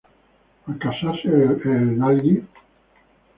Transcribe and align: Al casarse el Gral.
Al 0.69 0.79
casarse 0.79 1.27
el 1.29 1.57
Gral. 1.99 2.47